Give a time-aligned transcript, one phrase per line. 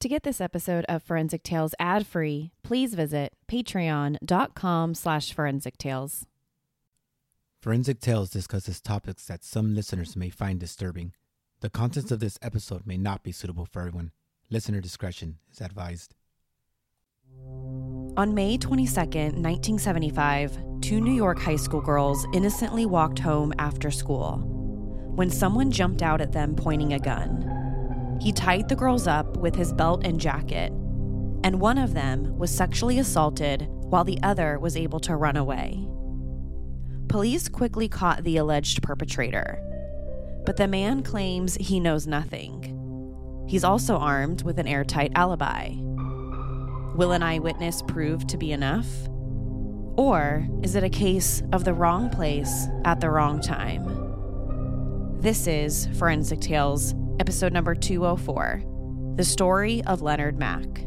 [0.00, 6.24] To get this episode of Forensic Tales ad-free, please visit patreon.com slash forensic tales.
[7.60, 11.12] Forensic Tales discusses topics that some listeners may find disturbing.
[11.60, 14.12] The contents of this episode may not be suitable for everyone.
[14.48, 16.14] Listener discretion is advised.
[18.16, 24.38] On May 22, 1975, two New York high school girls innocently walked home after school
[25.14, 27.59] when someone jumped out at them pointing a gun.
[28.20, 30.72] He tied the girls up with his belt and jacket,
[31.42, 35.86] and one of them was sexually assaulted while the other was able to run away.
[37.08, 39.58] Police quickly caught the alleged perpetrator,
[40.44, 42.76] but the man claims he knows nothing.
[43.48, 45.70] He's also armed with an airtight alibi.
[46.94, 48.86] Will an eyewitness prove to be enough?
[49.96, 55.16] Or is it a case of the wrong place at the wrong time?
[55.20, 60.86] This is Forensic Tales episode number 204 The Story of Leonard Mack.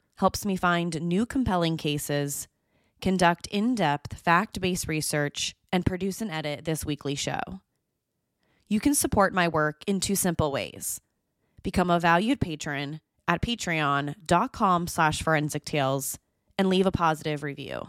[0.21, 2.47] helps me find new compelling cases,
[3.01, 7.41] conduct in depth fact based research, and produce and edit this weekly show.
[8.69, 11.01] You can support my work in two simple ways.
[11.63, 16.19] Become a valued patron at patreon.com slash forensic tales
[16.55, 17.81] and leave a positive review.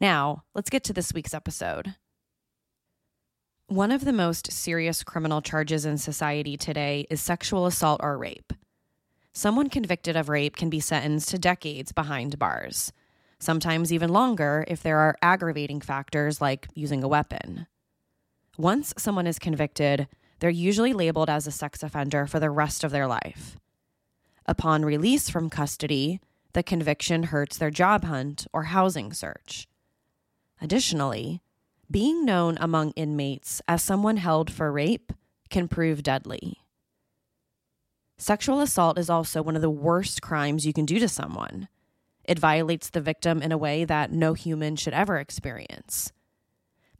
[0.00, 1.94] Now, let's get to this week's episode.
[3.68, 8.52] One of the most serious criminal charges in society today is sexual assault or rape
[9.32, 12.92] someone convicted of rape can be sentenced to decades behind bars,
[13.38, 17.66] sometimes even longer if there are aggravating factors like using a weapon.
[18.58, 20.06] Once someone is convicted,
[20.40, 23.58] they're usually labeled as a sex offender for the rest of their life.
[24.46, 26.20] Upon release from custody,
[26.52, 29.68] the conviction hurts their job hunt or housing search.
[30.60, 31.40] Additionally,
[31.90, 35.12] being known among inmates as someone held for rape
[35.48, 36.58] can prove deadly.
[38.20, 41.68] Sexual assault is also one of the worst crimes you can do to someone.
[42.22, 46.12] It violates the victim in a way that no human should ever experience.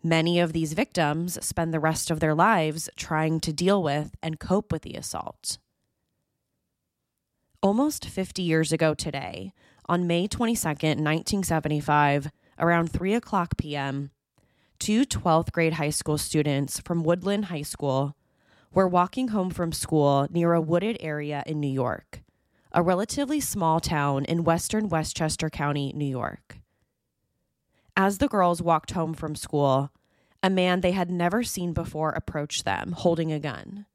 [0.03, 4.41] Many of these victims spend the rest of their lives trying to deal with and
[4.41, 5.59] cope with the assault.
[7.63, 9.53] Almost 50 years ago today,
[9.85, 14.11] on May 22, 1975, around 3 o'clock p.m.,
[14.79, 18.17] two 12th grade high school students from Woodland High School
[18.73, 22.23] were walking home from school near a wooded area in New York,
[22.73, 26.59] a relatively small town in western Westchester County, New York.
[27.97, 29.91] As the girls walked home from school,
[30.43, 33.87] a man they had never seen before approached them, holding a gun.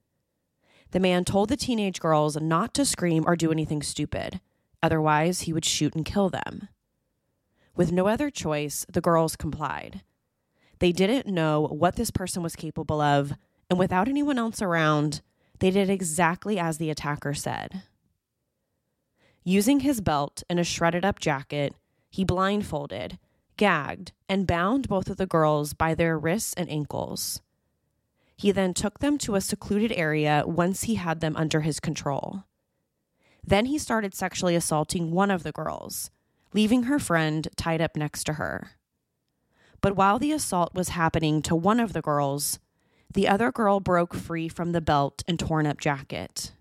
[0.91, 4.41] The man told the teenage girls not to scream or do anything stupid,
[4.83, 6.67] otherwise, he would shoot and kill them.
[7.75, 10.03] With no other choice, the girls complied.
[10.79, 13.33] They didn't know what this person was capable of,
[13.69, 15.21] and without anyone else around,
[15.59, 17.83] they did exactly as the attacker said.
[19.43, 21.75] Using his belt and a shredded up jacket,
[22.09, 23.19] he blindfolded,
[23.57, 27.41] gagged, and bound both of the girls by their wrists and ankles.
[28.35, 32.43] He then took them to a secluded area once he had them under his control.
[33.43, 36.09] Then he started sexually assaulting one of the girls,
[36.53, 38.71] leaving her friend tied up next to her.
[39.79, 42.59] But while the assault was happening to one of the girls,
[43.15, 46.51] the other girl broke free from the belt and torn up jacket.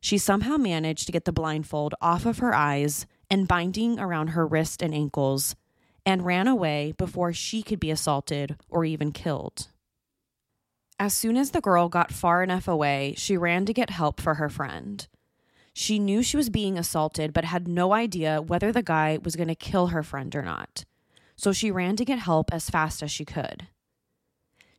[0.00, 4.46] She somehow managed to get the blindfold off of her eyes and binding around her
[4.46, 5.54] wrist and ankles
[6.04, 9.68] and ran away before she could be assaulted or even killed.
[10.98, 14.34] As soon as the girl got far enough away, she ran to get help for
[14.34, 15.06] her friend.
[15.74, 19.48] She knew she was being assaulted, but had no idea whether the guy was going
[19.48, 20.84] to kill her friend or not.
[21.36, 23.68] So she ran to get help as fast as she could.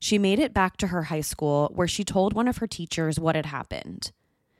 [0.04, 3.22] She made it back to her high school where she told one of her teachers
[3.22, 4.12] what had happened,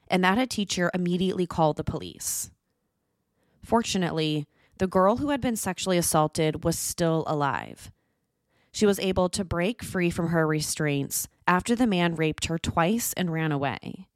[0.08, 2.50] and that a teacher immediately called the police.
[3.62, 4.48] Fortunately,
[4.78, 7.92] the girl who had been sexually assaulted was still alive.
[8.72, 13.12] She was able to break free from her restraints after the man raped her twice
[13.18, 14.08] and ran away.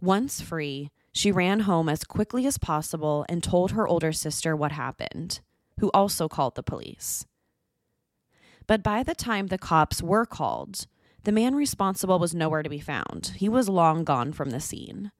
[0.00, 4.72] Once free, she ran home as quickly as possible and told her older sister what
[4.72, 5.38] happened,
[5.78, 7.26] who also called the police.
[8.72, 10.86] But by the time the cops were called,
[11.24, 13.34] the man responsible was nowhere to be found.
[13.36, 15.12] He was long gone from the scene.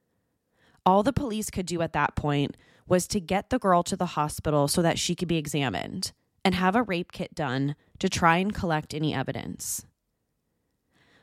[0.87, 2.57] All the police could do at that point
[2.89, 6.13] was to get the girl to the hospital so that she could be examined
[6.43, 9.85] and have a rape kit done to try and collect any evidence.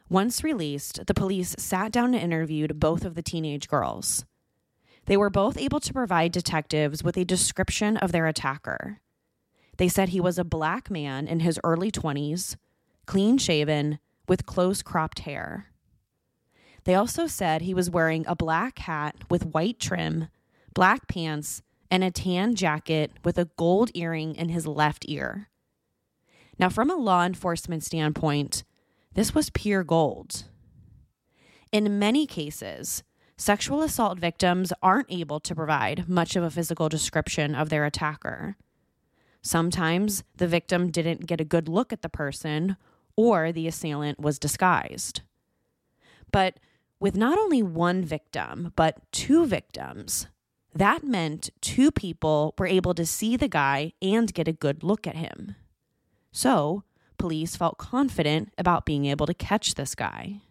[0.07, 4.23] Once released, the police sat down and interviewed both of the teenage girls.
[5.07, 8.99] They were both able to provide detectives with a description of their attacker.
[9.79, 12.57] They said he was a black man in his early 20s,
[13.05, 15.67] clean shaven, with close cropped hair.
[16.83, 20.27] They also said he was wearing a black hat with white trim,
[20.73, 25.47] black pants, and a tan jacket with a gold earring in his left ear.
[26.59, 28.65] Now, from a law enforcement standpoint,
[29.13, 30.43] this was pure gold.
[31.71, 33.01] In many cases,
[33.37, 38.57] sexual assault victims aren't able to provide much of a physical description of their attacker.
[39.41, 42.77] Sometimes the victim didn't get a good look at the person,
[43.15, 45.21] or the assailant was disguised.
[46.31, 46.59] But
[46.99, 50.27] with not only one victim, but two victims,
[50.75, 55.07] that meant two people were able to see the guy and get a good look
[55.07, 55.55] at him.
[56.31, 56.83] So,
[57.17, 60.41] police felt confident about being able to catch this guy.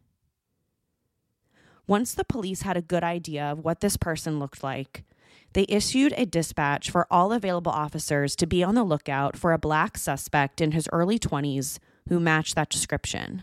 [1.86, 5.04] Once the police had a good idea of what this person looked like,
[5.52, 9.58] they issued a dispatch for all available officers to be on the lookout for a
[9.58, 11.78] black suspect in his early 20s
[12.08, 13.42] who matched that description.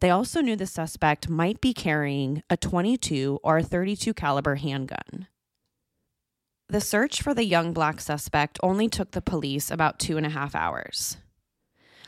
[0.00, 5.28] They also knew the suspect might be carrying a 22 or a 32 caliber handgun.
[6.68, 10.30] The search for the young black suspect only took the police about two and a
[10.30, 11.18] half hours.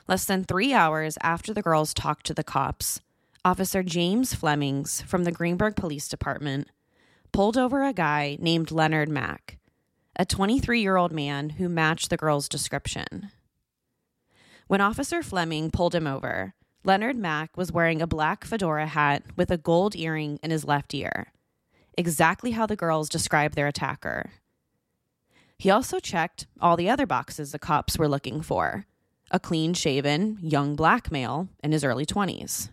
[0.09, 3.01] Less than three hours after the girls talked to the cops,
[3.45, 6.69] Officer James Flemings from the Greenburgh Police Department
[7.37, 9.59] pulled over a guy named Leonard Mack,
[10.19, 13.31] a 23 year old man who matched the girl's description.
[14.69, 19.51] When Officer Fleming pulled him over, Leonard Mack was wearing a black fedora hat with
[19.51, 21.31] a gold earring in his left ear,
[21.99, 24.31] exactly how the girls described their attacker.
[25.59, 28.87] He also checked all the other boxes the cops were looking for
[29.31, 32.71] a clean shaven, young black male in his early 20s.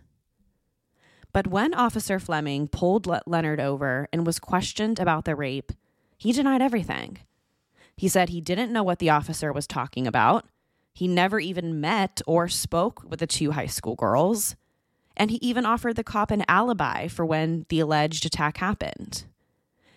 [1.34, 5.72] But when Officer Fleming pulled Le- Leonard over and was questioned about the rape,
[6.16, 7.18] he denied everything.
[7.96, 10.46] He said he didn't know what the officer was talking about.
[10.94, 14.54] He never even met or spoke with the two high school girls.
[15.16, 19.24] And he even offered the cop an alibi for when the alleged attack happened.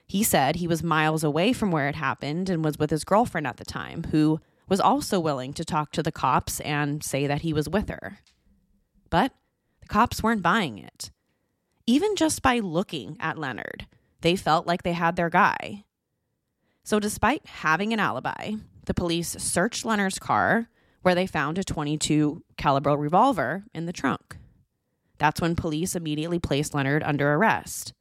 [0.08, 3.46] He said he was miles away from where it happened and was with his girlfriend
[3.46, 7.42] at the time, who was also willing to talk to the cops and say that
[7.42, 8.20] he was with her.
[9.12, 9.34] But
[9.82, 11.12] the cops weren't buying it.
[11.90, 13.88] Even just by looking at Leonard,
[14.20, 15.86] they felt like they had their guy.
[16.84, 18.56] So, despite having an alibi,
[18.86, 20.68] the police searched Leonard's car
[21.02, 24.36] where they found a 22 caliber revolver in the trunk.
[25.18, 27.94] That's when police immediately placed Leonard under arrest.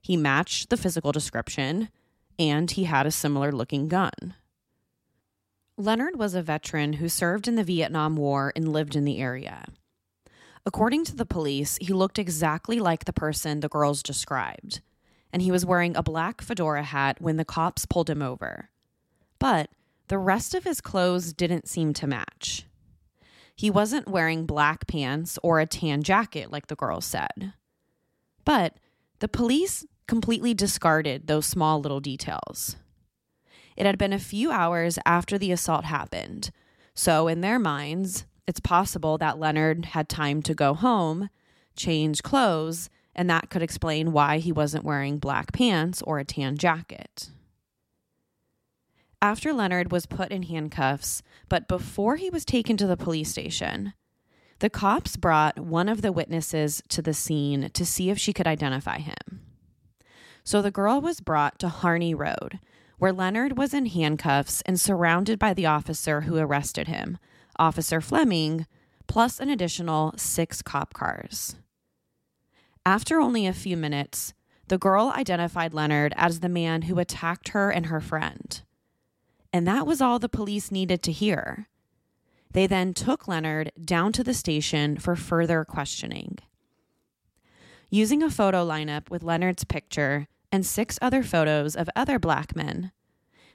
[0.00, 1.88] He matched the physical description,
[2.38, 4.34] and he had a similar looking gun.
[5.76, 9.64] Leonard was a veteran who served in the Vietnam War and lived in the area.
[10.66, 14.80] According to the police, he looked exactly like the person the girls described,
[15.32, 18.70] and he was wearing a black fedora hat when the cops pulled him over.
[19.38, 19.70] But
[20.08, 22.64] the rest of his clothes didn't seem to match.
[23.54, 27.52] He wasn't wearing black pants or a tan jacket like the girls said.
[28.44, 28.76] But
[29.20, 32.76] the police completely discarded those small little details.
[33.76, 36.50] It had been a few hours after the assault happened,
[36.94, 41.30] so in their minds, it's possible that Leonard had time to go home,
[41.76, 46.56] change clothes, and that could explain why he wasn't wearing black pants or a tan
[46.56, 47.30] jacket.
[49.22, 53.94] After Leonard was put in handcuffs, but before he was taken to the police station,
[54.58, 58.46] the cops brought one of the witnesses to the scene to see if she could
[58.46, 59.40] identify him.
[60.44, 62.58] So the girl was brought to Harney Road,
[62.98, 67.18] where Leonard was in handcuffs and surrounded by the officer who arrested him,
[67.58, 68.66] Officer Fleming,
[69.06, 71.56] plus an additional six cop cars.
[72.86, 74.34] After only a few minutes,
[74.68, 78.62] the girl identified Leonard as the man who attacked her and her friend.
[79.52, 81.68] And that was all the police needed to hear.
[82.50, 86.38] They then took Leonard down to the station for further questioning.
[87.90, 92.92] Using a photo lineup with Leonard's picture, and six other photos of other black men.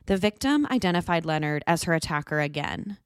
[0.07, 2.97] The victim identified Leonard as her attacker again.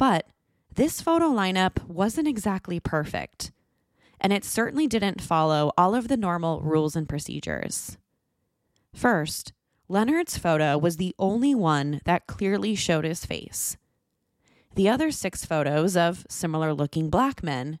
[0.00, 0.28] But
[0.74, 3.52] this photo lineup wasn't exactly perfect,
[4.18, 7.98] and it certainly didn't follow all of the normal rules and procedures.
[8.94, 9.52] First,
[9.90, 13.76] Leonard's photo was the only one that clearly showed his face.
[14.74, 17.78] The other six photos of similar looking black men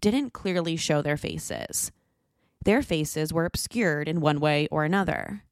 [0.00, 1.92] didn't clearly show their faces.
[2.64, 5.44] Their faces were obscured in one way or another.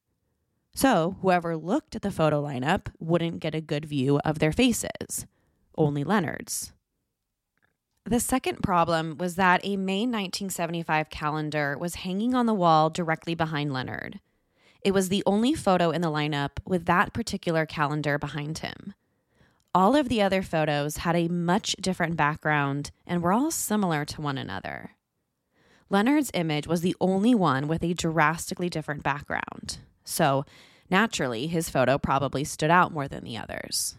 [0.74, 5.28] So, whoever looked at the photo lineup wouldn't get a good view of their faces,
[5.78, 6.72] only Leonard's.
[8.04, 13.34] The second problem was that a May 1975 calendar was hanging on the wall directly
[13.34, 14.20] behind Leonard.
[14.80, 18.94] It was the only photo in the lineup with that particular calendar behind him.
[19.74, 24.22] All of the other photos had a much different background and were all similar to
[24.22, 24.92] one another.
[25.90, 29.78] Leonard's image was the only one with a drastically different background.
[30.04, 30.44] So,
[30.90, 33.96] naturally, his photo probably stood out more than the others.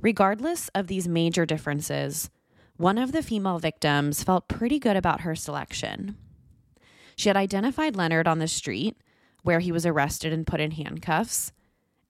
[0.00, 2.30] Regardless of these major differences,
[2.76, 6.16] one of the female victims felt pretty good about her selection.
[7.16, 8.96] She had identified Leonard on the street,
[9.42, 11.52] where he was arrested and put in handcuffs,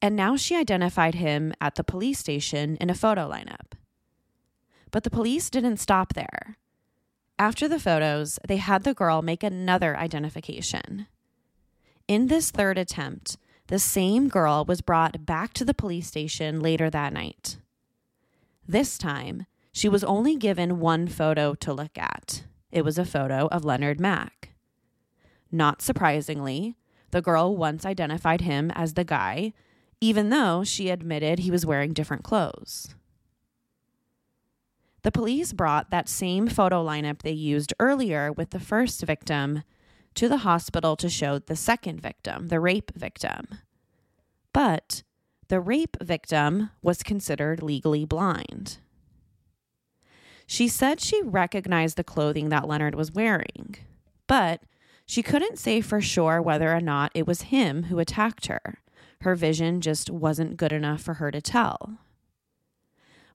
[0.03, 3.73] and now she identified him at the police station in a photo lineup.
[4.91, 6.59] But the police didn't stop there.
[7.39, 11.07] After the photos, they had the girl make another identification.
[12.09, 13.37] In this third attempt,
[13.69, 17.59] the same girl was brought back to the police station later that night.
[18.69, 22.45] This time, she was only given one photo to look at.
[22.73, 24.55] It was a photo of Leonard Mack.
[25.53, 26.77] Not surprisingly,
[27.11, 29.53] the girl once identified him as the guy,
[30.01, 32.95] even though she admitted he was wearing different clothes.
[35.03, 39.63] The police brought that same photo lineup they used earlier with the first victim
[40.15, 43.47] to the hospital to show the second victim, the rape victim.
[44.53, 45.05] But
[45.49, 48.79] the rape victim was considered legally blind.
[50.47, 53.77] She said she recognized the clothing that Leonard was wearing,
[54.27, 54.63] but
[55.05, 58.81] she couldn't say for sure whether or not it was him who attacked her.
[59.23, 61.99] Her vision just wasn't good enough for her to tell.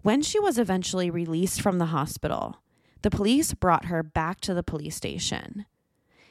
[0.01, 2.62] When she was eventually released from the hospital,
[3.01, 5.65] the police brought her back to the police station.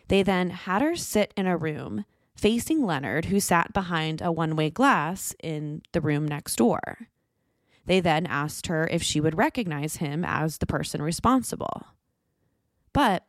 [0.09, 2.05] They then had her sit in a room
[2.41, 7.09] facing Leonard, who sat behind a one way glass in the room next door.
[7.85, 11.89] They then asked her if she would recognize him as the person responsible.
[12.93, 13.27] But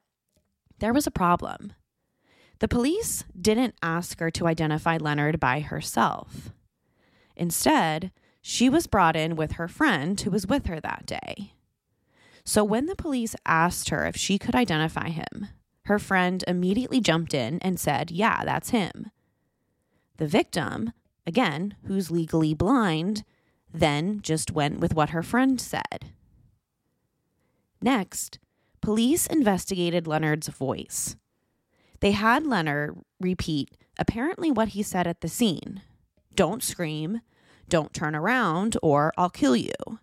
[0.80, 1.74] there was a problem.
[2.60, 6.52] The police didn't ask her to identify Leonard by herself.
[7.36, 11.54] Instead, she was brought in with her friend who was with her that day.
[12.44, 15.50] So when the police asked her if she could identify him,
[15.92, 19.12] her friend immediately jumped in and said, Yeah, that's him.
[20.16, 20.94] The victim,
[21.28, 23.26] again, who's legally blind,
[23.74, 26.14] then just went with what her friend said.
[27.82, 28.40] Next,
[28.80, 31.18] police investigated Leonard's voice.
[32.00, 35.82] They had Leonard repeat apparently what he said at the scene
[36.36, 37.20] Don't scream,
[37.68, 40.00] don't turn around, or I'll kill you.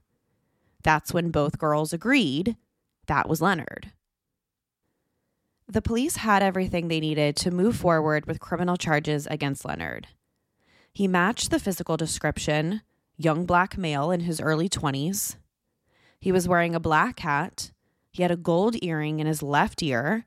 [0.83, 2.57] That's when both girls agreed
[3.07, 3.93] that was Leonard.
[5.71, 10.09] The police had everything they needed to move forward with criminal charges against Leonard.
[10.95, 12.81] He matched the physical description
[13.19, 15.37] young black male in his early 20s.
[16.19, 17.73] He was wearing a black hat.
[18.13, 20.25] He had a gold earring in his left ear.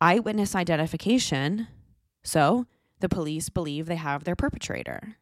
[0.00, 1.66] Eyewitness identification.
[2.22, 2.66] So
[3.00, 5.16] the police believe they have their perpetrator.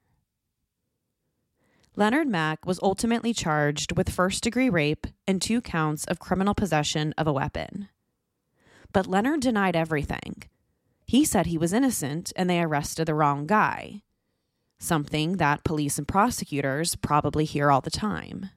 [1.94, 7.14] Leonard Mack was ultimately charged with first degree rape and two counts of criminal possession
[7.16, 7.88] of a weapon.
[8.97, 10.45] But Leonard denied everything.
[11.05, 14.00] He said he was innocent and they arrested the wrong guy
[14.79, 18.49] something that police and prosecutors probably hear all the time.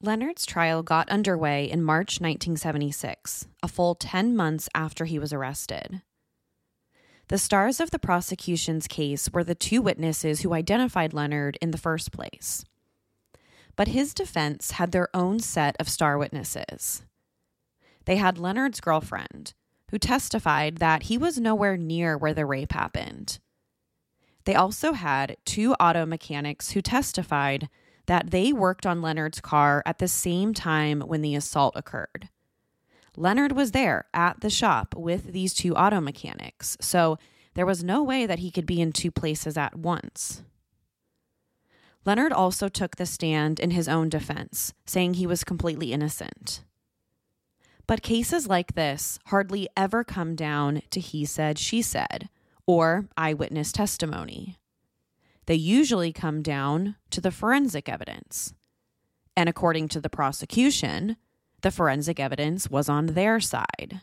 [0.00, 6.00] Leonard's trial got underway in March 1976, a full 10 months after he was arrested.
[7.28, 11.76] The stars of the prosecution's case were the two witnesses who identified Leonard in the
[11.76, 12.64] first place.
[13.76, 17.02] But his defense had their own set of star witnesses.
[18.08, 19.54] They had Leonard's girlfriend,
[19.92, 23.38] who testified that he was nowhere near where the rape happened
[24.48, 27.68] they also had two auto mechanics who testified
[28.06, 32.30] that they worked on Leonard's car at the same time when the assault occurred.
[33.14, 37.18] Leonard was there at the shop with these two auto mechanics, so
[37.52, 40.42] there was no way that he could be in two places at once.
[42.06, 46.62] Leonard also took the stand in his own defense, saying he was completely innocent.
[47.88, 52.28] But cases like this hardly ever come down to he said, she said,
[52.66, 54.58] or eyewitness testimony.
[55.46, 58.52] they usually come down to the forensic evidence.
[59.34, 61.16] And according to the prosecution,
[61.62, 64.02] the forensic evidence was on their side.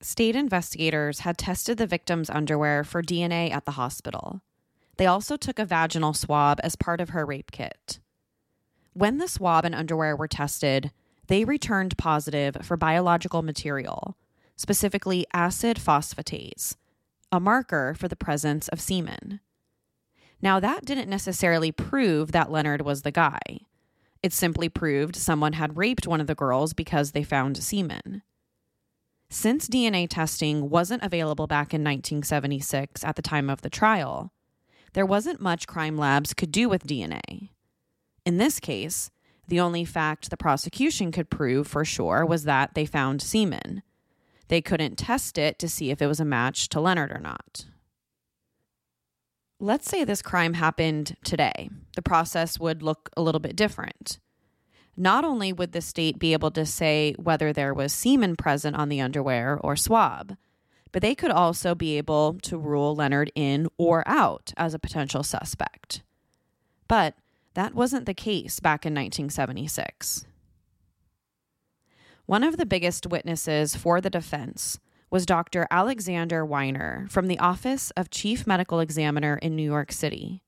[0.00, 4.40] State investigators had tested the victim's underwear for DNA at the hospital.
[4.96, 7.98] They also took a vaginal swab as part of her rape kit.
[8.92, 10.92] When the swab and underwear were tested,
[11.26, 14.16] they returned positive for biological material,
[14.56, 16.76] specifically acid phosphatase,
[17.30, 19.40] a marker for the presence of semen.
[20.40, 23.40] Now, that didn't necessarily prove that Leonard was the guy.
[24.22, 28.22] It simply proved someone had raped one of the girls because they found semen.
[29.30, 34.32] Since DNA testing wasn't available back in 1976 at the time of the trial,
[34.94, 37.50] there wasn't much crime labs could do with DNA.
[38.24, 39.10] In this case,
[39.46, 43.82] the only fact the prosecution could prove for sure was that they found semen.
[44.48, 47.66] They couldn't test it to see if it was a match to Leonard or not.
[49.60, 51.68] Let's say this crime happened today.
[51.96, 54.18] The process would look a little bit different.
[55.00, 58.88] Not only would the state be able to say whether there was semen present on
[58.88, 60.36] the underwear or swab,
[60.90, 65.22] but they could also be able to rule Leonard in or out as a potential
[65.22, 66.02] suspect.
[66.88, 67.14] But
[67.54, 70.26] that wasn't the case back in 1976.
[72.26, 75.68] One of the biggest witnesses for the defense was Dr.
[75.70, 80.42] Alexander Wiener from the Office of Chief Medical Examiner in New York City.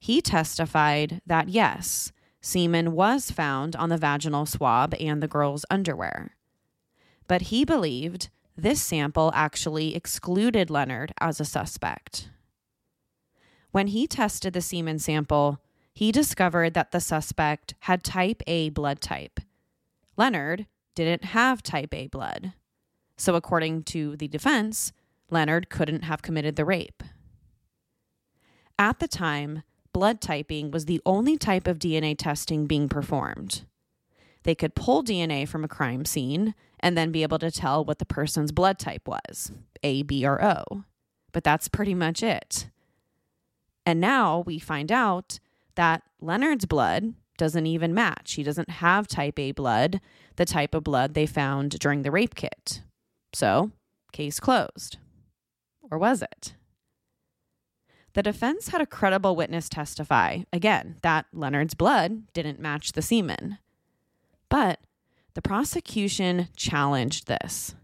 [0.00, 2.10] He testified that yes,
[2.42, 6.36] Semen was found on the vaginal swab and the girl's underwear.
[7.28, 12.28] But he believed this sample actually excluded Leonard as a suspect.
[13.70, 15.60] When he tested the semen sample,
[15.94, 19.40] he discovered that the suspect had type A blood type.
[20.16, 22.54] Leonard didn't have type A blood.
[23.16, 24.92] So, according to the defense,
[25.30, 27.02] Leonard couldn't have committed the rape.
[28.78, 33.64] At the time, blood typing was the only type of DNA testing being performed.
[34.44, 37.98] They could pull DNA from a crime scene and then be able to tell what
[37.98, 39.52] the person's blood type was
[39.82, 40.84] A, B, or O.
[41.32, 42.68] But that's pretty much it.
[43.86, 45.38] And now we find out
[45.74, 48.34] that Leonard's blood doesn't even match.
[48.34, 50.00] He doesn't have type A blood,
[50.36, 52.82] the type of blood they found during the rape kit.
[53.34, 53.70] So,
[54.12, 54.98] case closed.
[55.90, 56.54] Or was it?
[58.14, 63.58] The defense had a credible witness testify, again, that Leonard's blood didn't match the semen.
[64.48, 64.80] But
[65.34, 67.74] the prosecution challenged this.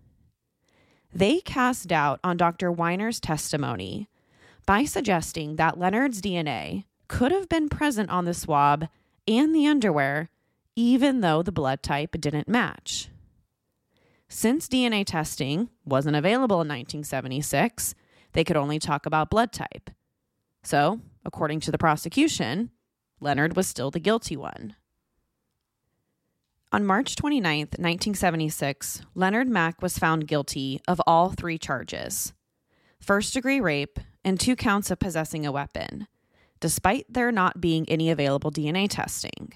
[1.14, 2.70] They cast doubt on Dr.
[2.70, 4.08] Wiener's testimony
[4.66, 8.88] by suggesting that Leonard's DNA could have been present on the swab
[9.26, 10.28] and the underwear,
[10.76, 13.08] even though the blood type didn't match.
[14.28, 17.94] Since DNA testing wasn't available in 1976,
[18.32, 19.90] they could only talk about blood type.
[20.68, 22.68] So, according to the prosecution,
[23.20, 24.76] Leonard was still the guilty one.
[26.72, 32.34] On March 29, 1976, Leonard Mack was found guilty of all three charges
[33.00, 36.06] first degree rape and two counts of possessing a weapon,
[36.60, 39.54] despite there not being any available DNA testing.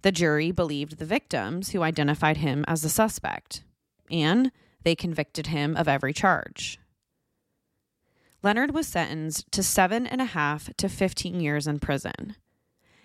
[0.00, 3.62] The jury believed the victims who identified him as the suspect,
[4.10, 4.50] and
[4.84, 6.78] they convicted him of every charge.
[8.44, 12.36] Leonard was sentenced to seven and a half to 15 years in prison,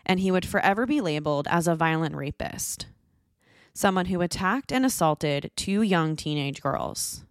[0.05, 2.87] and he would forever be labeled as a violent rapist,
[3.73, 7.23] someone who attacked and assaulted two young teenage girls.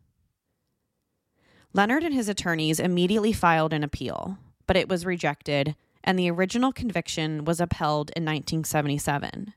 [1.75, 6.73] Leonard and his attorneys immediately filed an appeal, but it was rejected, and the original
[6.73, 9.53] conviction was upheld in 1977.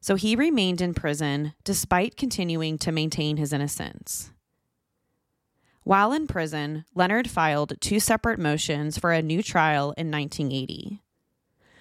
[0.00, 4.30] So he remained in prison despite continuing to maintain his innocence.
[5.84, 11.00] While in prison, Leonard filed two separate motions for a new trial in 1980.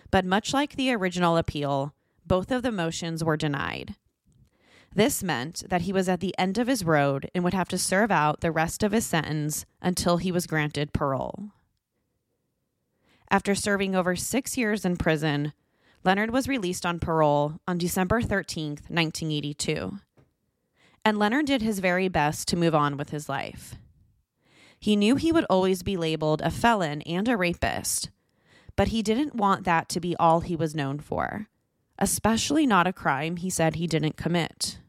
[0.10, 1.94] But much like the original appeal,
[2.26, 3.96] both of the motions were denied.
[4.96, 7.78] This meant that he was at the end of his road and would have to
[7.78, 11.52] serve out the rest of his sentence until he was granted parole.
[13.30, 15.54] After serving over six years in prison,
[16.04, 20.00] Leonard was released on parole on December 13, 1982.
[21.06, 23.76] And Leonard did his very best to move on with his life.
[24.80, 28.10] He knew he would always be labeled a felon and a rapist,
[28.76, 31.48] but he didn't want that to be all he was known for,
[31.98, 34.80] especially not a crime he said he didn't commit.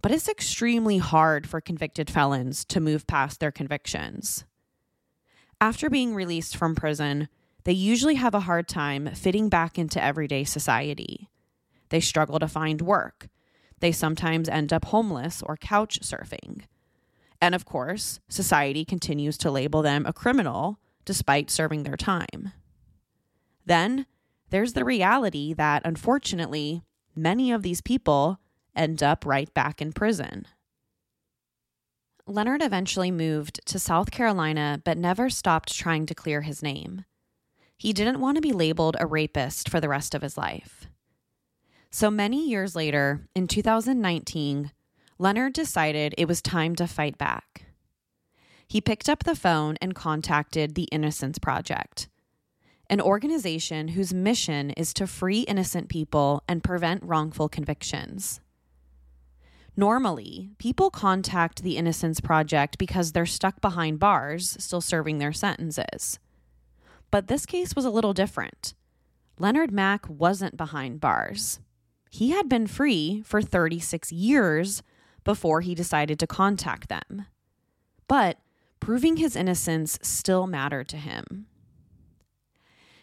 [0.00, 4.44] But it's extremely hard for convicted felons to move past their convictions.
[5.60, 7.28] After being released from prison,
[7.64, 11.28] they usually have a hard time fitting back into everyday society.
[11.88, 13.26] They struggle to find work.
[13.80, 16.62] They sometimes end up homeless or couch surfing.
[17.40, 22.52] And of course, society continues to label them a criminal despite serving their time.
[23.64, 24.06] Then
[24.50, 26.82] there's the reality that unfortunately,
[27.14, 28.40] many of these people
[28.74, 30.46] end up right back in prison.
[32.26, 37.04] Leonard eventually moved to South Carolina, but never stopped trying to clear his name.
[37.76, 40.88] He didn't want to be labeled a rapist for the rest of his life.
[41.90, 44.72] So many years later, in 2019,
[45.20, 47.64] Leonard decided it was time to fight back.
[48.68, 52.08] He picked up the phone and contacted the Innocence Project,
[52.88, 58.40] an organization whose mission is to free innocent people and prevent wrongful convictions.
[59.76, 66.20] Normally, people contact the Innocence Project because they're stuck behind bars, still serving their sentences.
[67.10, 68.74] But this case was a little different.
[69.38, 71.58] Leonard Mack wasn't behind bars.
[72.10, 74.82] He had been free for 36 years
[75.28, 77.26] before he decided to contact them.
[78.06, 78.38] But
[78.80, 81.44] proving his innocence still mattered to him.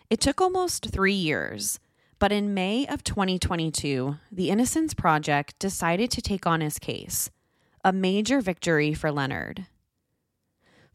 [0.10, 1.80] It took almost three years
[2.18, 7.30] but in May of 2022, the Innocence Project decided to take on his case,
[7.84, 9.68] a major victory for Leonard.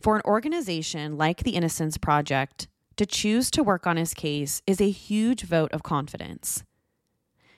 [0.01, 2.67] For an organization like the Innocence Project,
[2.97, 6.65] to choose to work on his case is a huge vote of confidence.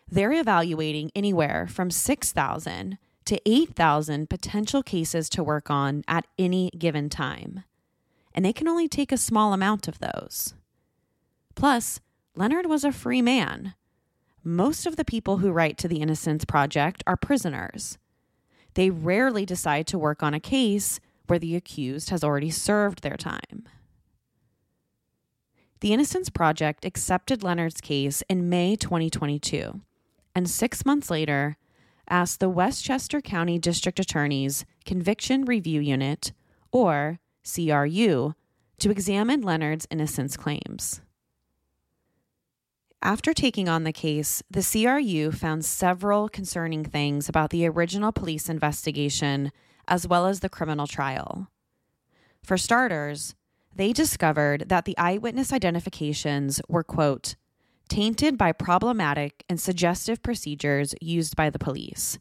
[0.07, 7.09] They're evaluating anywhere from 6,000 to 8,000 potential cases to work on at any given
[7.09, 7.65] time,
[8.35, 10.55] and they can only take a small amount of those.
[11.55, 12.01] Plus,
[12.35, 13.75] Leonard was a free man.
[14.43, 17.99] Most of the people who write to the Innocence Project are prisoners.
[18.75, 23.17] They rarely decide to work on a case where the accused has already served their
[23.17, 23.69] time.
[25.81, 29.81] The Innocence Project accepted Leonard's case in May 2022,
[30.35, 31.57] and six months later,
[32.13, 36.33] asked the Westchester County District Attorney's Conviction Review Unit,
[36.71, 38.35] or CRU,
[38.79, 41.01] to examine Leonard's innocence claims.
[43.01, 48.51] After taking on the case, the CRU found several concerning things about the original police
[48.51, 49.51] investigation
[49.89, 51.49] as well as the criminal trial.
[52.45, 53.35] For starters,
[53.75, 57.37] they discovered that the eyewitness identifications were, quote,
[57.93, 62.19] tainted by problematic and suggestive procedures used by the police,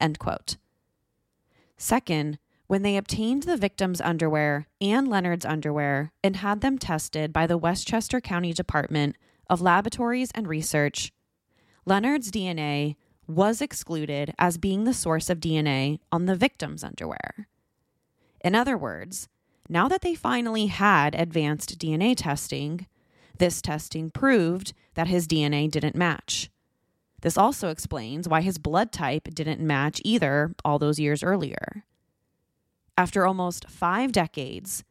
[0.00, 0.56] end quote.
[1.76, 7.46] Second, when they obtained the victim's underwear and Leonard's underwear and had them tested by
[7.46, 9.14] the Westchester County Department
[9.48, 11.12] of laboratories and research,
[11.86, 12.96] Leonard's DNA
[13.28, 17.46] was excluded as being the source of DNA on the victim's underwear.
[18.44, 19.28] In other words,
[19.68, 22.88] now that they finally had advanced DNA testing,
[23.38, 26.50] this testing proved that his DNA didn't match.
[27.22, 31.84] This also explains why his blood type didn't match either all those years earlier.
[32.98, 34.84] After almost five decades,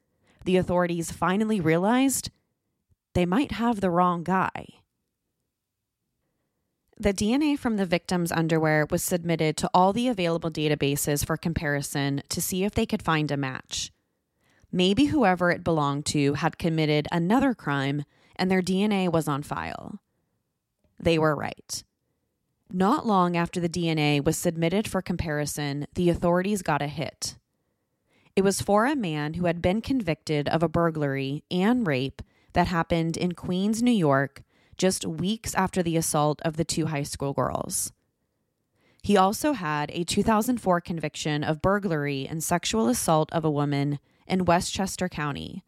[0.45, 2.31] the authorities finally realized
[3.13, 4.65] they might have the wrong guy.
[6.97, 12.21] The DNA from the victim's underwear was submitted to all the available databases for comparison
[12.29, 13.91] to see if they could find a match.
[14.71, 18.03] Maybe whoever it belonged to had committed another crime
[18.41, 19.99] and their DNA was on file.
[20.99, 21.83] They were right.
[22.73, 27.37] Not long after the DNA was submitted for comparison, the authorities got a hit.
[28.35, 32.23] It was for a man who had been convicted of a burglary and rape
[32.53, 34.41] that happened in Queens, New York,
[34.75, 37.93] just weeks after the assault of the two high school girls.
[39.03, 44.45] He also had a 2004 conviction of burglary and sexual assault of a woman in
[44.45, 45.63] Westchester County.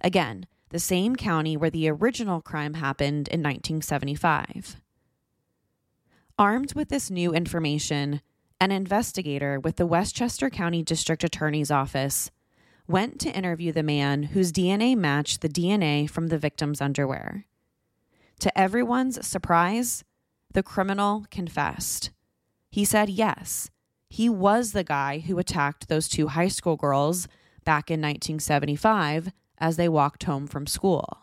[0.00, 4.80] Again, the same county where the original crime happened in 1975.
[6.38, 8.20] Armed with this new information,
[8.60, 12.30] an investigator with the Westchester County District Attorney's Office
[12.86, 17.46] went to interview the man whose DNA matched the DNA from the victim's underwear.
[18.40, 20.04] To everyone's surprise,
[20.52, 22.10] the criminal confessed.
[22.70, 23.70] He said yes,
[24.08, 27.28] he was the guy who attacked those two high school girls
[27.64, 31.18] back in 1975 as they walked home from school.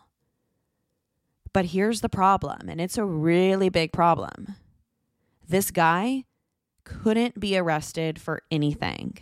[1.52, 4.56] But here's the problem, and it's a really big problem.
[5.48, 6.24] This guy
[6.84, 9.18] couldn't be arrested for anything.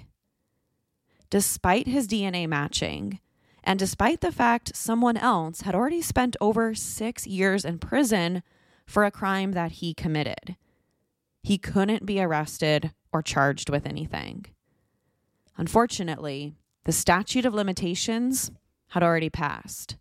[1.30, 3.18] despite his DNA matching,
[3.64, 8.42] and despite the fact someone else had already spent over six years in prison
[8.86, 10.56] for a crime that he committed.
[11.42, 14.46] He couldn't be arrested or charged with anything.
[15.56, 18.52] Unfortunately, the statute of limitations
[18.94, 19.96] had already passed.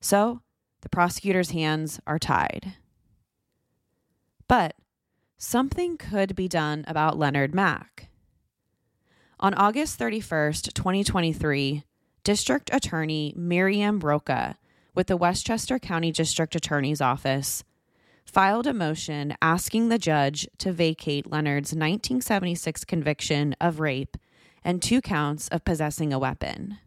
[0.00, 0.42] So
[0.80, 2.74] the prosecutor's hands are tied.
[4.48, 4.74] But
[5.36, 8.08] something could be done about Leonard Mack.
[9.38, 11.84] On August 31st, 2023,
[12.24, 14.56] District Attorney Miriam Rocah
[14.96, 17.62] with the Westchester County District Attorney's Office
[18.24, 24.16] filed a motion asking the judge to vacate Leonard's 1976 conviction of rape
[24.64, 26.78] and two counts of possessing a weapon.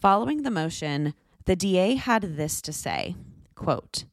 [0.00, 1.14] Following the motion,
[1.46, 3.16] the DA had this to say
[3.54, 4.04] quote,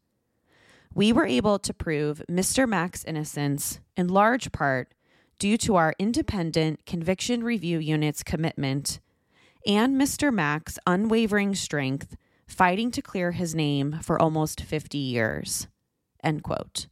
[0.93, 2.67] We were able to prove Mr.
[2.67, 4.93] Mack's innocence in large part
[5.39, 8.99] due to our independent conviction review unit's commitment
[9.65, 10.33] and Mr.
[10.33, 12.15] Mack's unwavering strength
[12.47, 15.67] fighting to clear his name for almost 50 years.
[16.23, 16.87] End quote.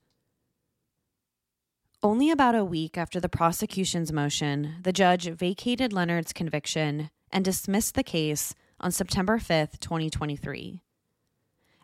[2.01, 7.95] Only about a week after the prosecution's motion, the judge vacated Leonard's conviction and dismissed
[7.95, 10.81] the case on September 5th, 2023.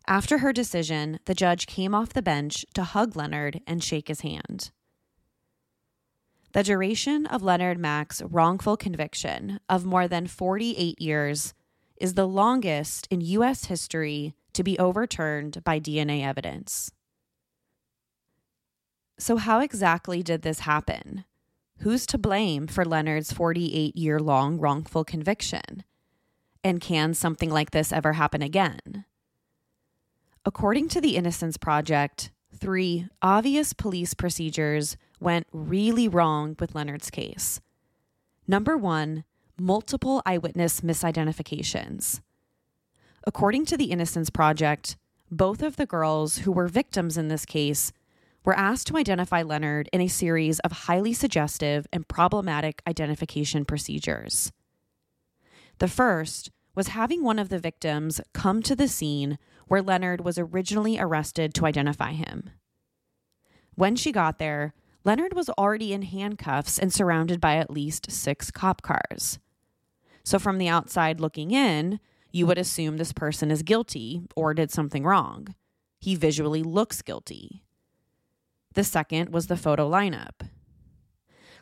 [0.08, 4.22] After her decision, the judge came off the bench to hug Leonard and shake his
[4.22, 4.72] hand.
[6.54, 11.54] The duration of Leonard Mack's wrongful conviction of more than 48 years
[11.98, 13.66] is the longest in U.S.
[13.66, 16.92] history to be overturned by DNA evidence.
[19.18, 21.26] So, how exactly did this happen?
[21.80, 25.84] Who's to blame for Leonard's 48 year long wrongful conviction?
[26.66, 29.06] And can something like this ever happen again?
[30.44, 37.62] According to the Innocence Project, three obvious police procedures went really wrong with Leonard's case.
[38.48, 39.26] Number one,
[39.60, 42.22] multiple eyewitness misidentifications.
[43.28, 44.98] According to the Innocence Project,
[45.30, 47.92] both of the girls who were victims in this case
[48.44, 54.52] were asked to identify Leonard in a series of highly suggestive and problematic identification procedures.
[55.78, 60.38] The first was having one of the victims come to the scene where Leonard was
[60.38, 62.52] originally arrested to identify him.
[63.76, 68.52] When she got there, Leonard was already in handcuffs and surrounded by at least six
[68.52, 69.40] cop cars.
[70.24, 72.00] So, from the outside looking in,
[72.32, 75.54] you would assume this person is guilty or did something wrong.
[76.00, 77.64] He visually looks guilty.
[78.74, 80.50] The second was the photo lineup.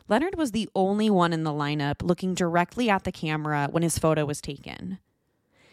[0.07, 3.97] Leonard was the only one in the lineup looking directly at the camera when his
[3.97, 4.99] photo was taken.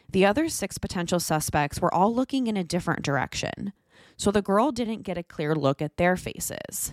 [0.09, 3.73] The other six potential suspects were all looking in a different direction,
[4.17, 6.93] so the girl didn't get a clear look at their faces.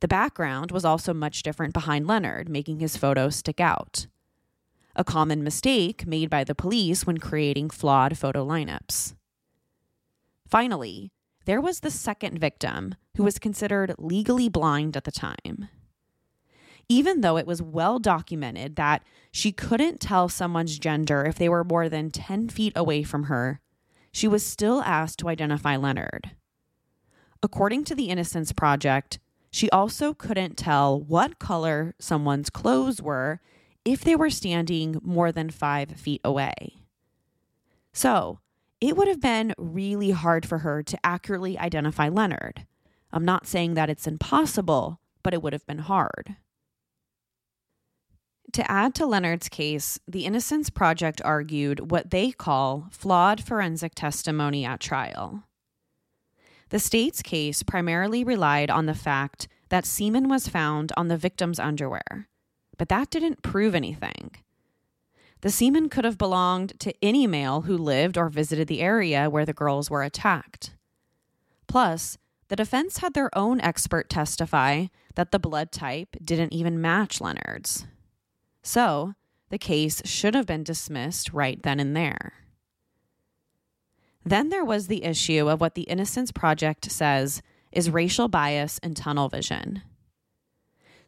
[0.00, 4.06] The background was also much different behind Leonard, making his photo stick out.
[4.94, 9.14] A common mistake made by the police when creating flawed photo lineups.
[10.48, 11.10] Finally,
[11.44, 15.68] there was the second victim, who was considered legally blind at the time.
[16.88, 21.64] Even though it was well documented that she couldn't tell someone's gender if they were
[21.64, 23.60] more than 10 feet away from her,
[24.10, 26.30] she was still asked to identify Leonard.
[27.42, 29.18] According to the Innocence Project,
[29.50, 33.40] she also couldn't tell what color someone's clothes were
[33.84, 36.82] if they were standing more than five feet away.
[37.92, 38.40] So,
[38.80, 42.66] it would have been really hard for her to accurately identify Leonard.
[43.12, 46.36] I'm not saying that it's impossible, but it would have been hard.
[48.52, 54.64] To add to Leonard's case, the Innocence Project argued what they call flawed forensic testimony
[54.64, 55.44] at trial.
[56.70, 61.58] The state's case primarily relied on the fact that semen was found on the victim's
[61.58, 62.28] underwear,
[62.78, 64.30] but that didn't prove anything.
[65.42, 69.46] The semen could have belonged to any male who lived or visited the area where
[69.46, 70.74] the girls were attacked.
[71.66, 72.16] Plus,
[72.48, 77.86] the defense had their own expert testify that the blood type didn't even match Leonard's.
[78.68, 79.14] So,
[79.48, 82.34] the case should have been dismissed right then and there.
[84.26, 87.40] Then there was the issue of what the Innocence Project says
[87.72, 89.80] is racial bias and tunnel vision.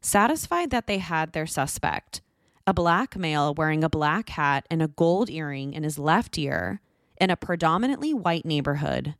[0.00, 2.22] Satisfied that they had their suspect,
[2.66, 6.80] a black male wearing a black hat and a gold earring in his left ear
[7.20, 9.16] in a predominantly white neighborhood.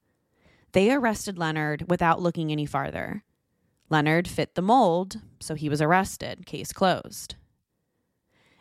[0.73, 3.23] They arrested Leonard without looking any farther.
[3.91, 7.35] Leonard fit the mold, so he was arrested, case closed.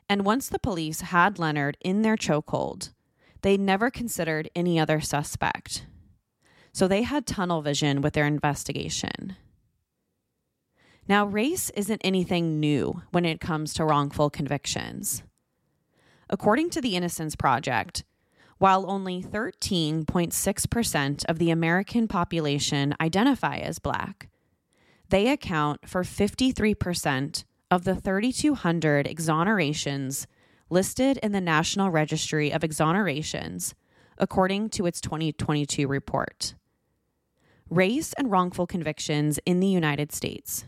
[0.09, 2.89] And once the police had Leonard in their chokehold,
[3.43, 5.85] they never considered any other suspect.
[6.73, 9.35] So they had tunnel vision with their investigation.
[11.07, 15.23] Now, race isn't anything new when it comes to wrongful convictions.
[16.29, 18.03] According to the Innocence Project,
[18.59, 24.29] while only 13.6% of the American population identify as Black,
[25.09, 30.25] they account for 53% of the 3,200 exonerations
[30.69, 33.73] listed in the National Registry of Exonerations,
[34.17, 36.55] according to its 2022 report.
[37.69, 40.65] Race and wrongful convictions in the United States.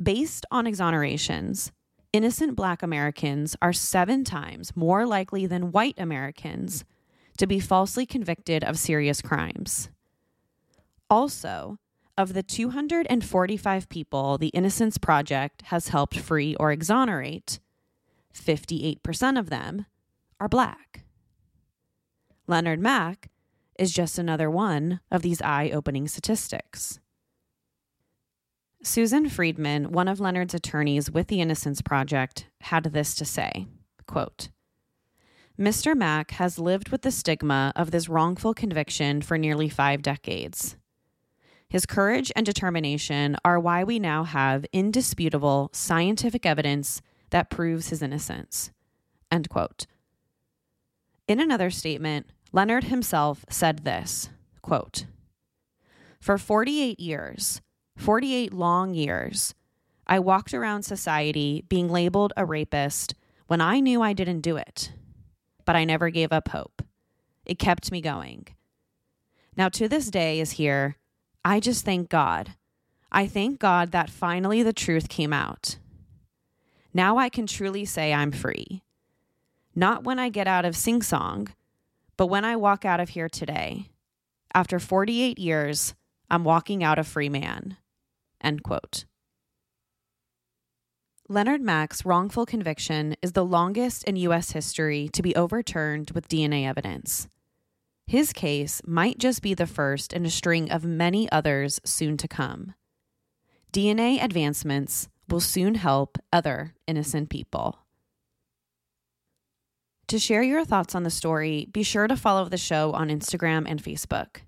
[0.00, 1.70] Based on exonerations,
[2.12, 6.84] innocent black Americans are seven times more likely than white Americans
[7.38, 9.90] to be falsely convicted of serious crimes.
[11.08, 11.78] Also,
[12.18, 17.60] of the 245 people the Innocence Project has helped free or exonerate,
[18.34, 19.86] 58% of them
[20.40, 21.04] are black.
[22.46, 23.30] Leonard Mack
[23.78, 27.00] is just another one of these eye opening statistics.
[28.82, 33.66] Susan Friedman, one of Leonard's attorneys with the Innocence Project, had this to say
[34.06, 34.50] quote,
[35.58, 35.96] Mr.
[35.96, 40.76] Mack has lived with the stigma of this wrongful conviction for nearly five decades.
[41.68, 48.02] His courage and determination are why we now have indisputable scientific evidence that proves his
[48.02, 48.70] innocence.
[49.30, 49.86] End quote.
[51.26, 54.30] In another statement, Leonard himself said this
[54.62, 55.06] quote,
[56.20, 57.60] For 48 years,
[57.96, 59.54] 48 long years,
[60.06, 63.14] I walked around society being labeled a rapist
[63.48, 64.92] when I knew I didn't do it.
[65.64, 66.82] But I never gave up hope.
[67.44, 68.46] It kept me going.
[69.56, 70.96] Now, to this day, is here,
[71.46, 72.54] I just thank God.
[73.12, 75.78] I thank God that finally the truth came out.
[76.92, 78.82] Now I can truly say I'm free.
[79.72, 81.46] Not when I get out of Sing Sing,
[82.16, 83.90] but when I walk out of here today.
[84.54, 85.94] After 48 years,
[86.28, 87.76] I'm walking out a free man.
[88.40, 89.04] End quote.
[91.28, 94.50] Leonard Mack's wrongful conviction is the longest in U.S.
[94.50, 97.28] history to be overturned with DNA evidence.
[98.06, 102.28] His case might just be the first in a string of many others soon to
[102.28, 102.74] come.
[103.72, 107.80] DNA advancements will soon help other innocent people.
[110.06, 113.64] To share your thoughts on the story, be sure to follow the show on Instagram
[113.68, 114.42] and Facebook.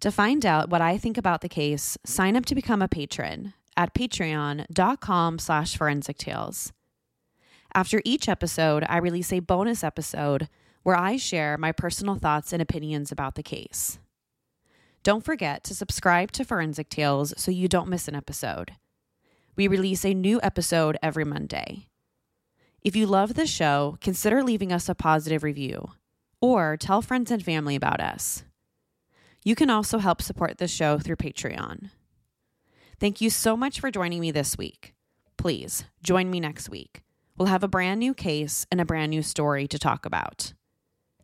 [0.00, 3.52] To find out what I think about the case, sign up to become a patron
[3.76, 6.72] at patreon.com slash forensic tales.
[7.74, 10.48] After each episode, I release a bonus episode
[10.82, 13.98] where I share my personal thoughts and opinions about the case.
[15.02, 18.72] Don't forget to subscribe to Forensic Tales so you don't miss an episode.
[19.56, 21.88] We release a new episode every Monday.
[22.82, 25.90] If you love the show, consider leaving us a positive review
[26.40, 28.44] or tell friends and family about us.
[29.44, 31.90] You can also help support the show through Patreon.
[32.98, 34.94] Thank you so much for joining me this week.
[35.36, 37.02] Please join me next week.
[37.36, 40.52] We'll have a brand new case and a brand new story to talk about.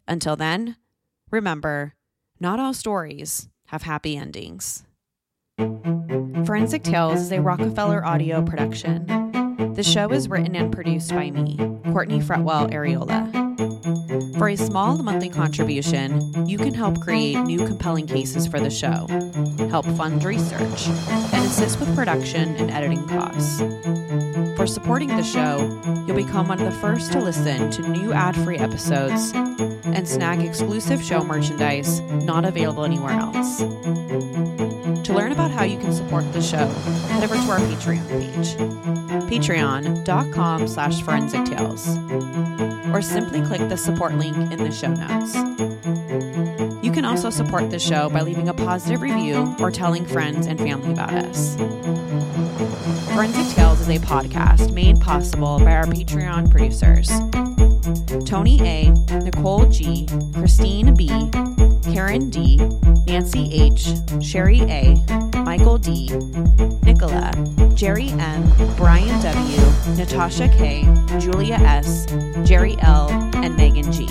[0.08, 0.76] Until then,
[1.30, 1.94] remember
[2.40, 4.84] not all stories have happy endings.
[6.46, 9.04] Forensic Tales is a Rockefeller audio production.
[9.74, 11.58] The show is written and produced by me,
[11.92, 13.28] Courtney Fretwell Areola.
[14.38, 19.06] For a small monthly contribution, you can help create new compelling cases for the show,
[19.68, 23.60] help fund research, and assist with production and editing costs.
[24.68, 28.58] Supporting the show, you'll become one of the first to listen to new ad free
[28.58, 33.58] episodes and snag exclusive show merchandise not available anywhere else.
[33.60, 36.66] To learn about how you can support the show,
[37.08, 38.56] head over to our Patreon page,
[39.30, 41.88] patreon.com slash forensic tales,
[42.92, 45.34] or simply click the support link in the show notes.
[46.84, 50.58] You can also support the show by leaving a positive review or telling friends and
[50.58, 51.56] family about us.
[53.18, 57.08] Forensic Tales a podcast made possible by our Patreon producers
[58.28, 61.08] Tony A., Nicole G., Christine B.,
[61.84, 62.58] Karen D.,
[63.06, 64.94] Nancy H., Sherry A.,
[65.42, 66.10] Michael D.,
[66.82, 67.32] Nicola,
[67.74, 70.82] Jerry M., Brian W., Natasha K.,
[71.18, 72.06] Julia S.,
[72.46, 74.06] Jerry L., and Megan G.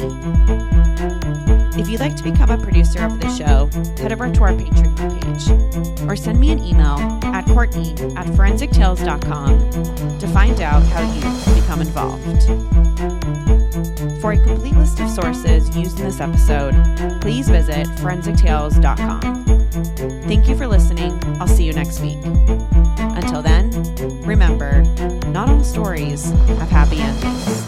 [1.78, 3.70] If you'd like to become a producer of the show,
[4.02, 10.20] head over to our Patreon page or send me an email at Courtney at forensictales.com
[10.20, 12.44] to find out how you can become involved.
[14.22, 16.74] For a complete list of sources used in this episode,
[17.22, 19.46] please visit forensictales.com.
[20.24, 21.20] Thank you for listening.
[21.40, 22.18] I'll see you next week.
[23.16, 23.70] Until then,
[24.24, 24.82] remember,
[25.28, 27.67] not all stories have happy endings.